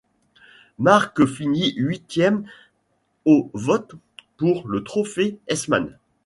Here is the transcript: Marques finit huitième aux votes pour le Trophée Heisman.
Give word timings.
Marques 0.79 1.27
finit 1.27 1.75
huitième 1.77 2.45
aux 3.25 3.51
votes 3.53 3.93
pour 4.37 4.67
le 4.67 4.83
Trophée 4.83 5.37
Heisman. 5.47 5.95